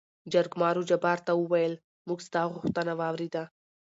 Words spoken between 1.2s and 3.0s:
ته ووېل: موږ ستا غوښتنه